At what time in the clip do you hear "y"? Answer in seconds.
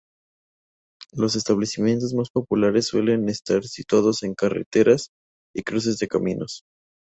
5.55-5.61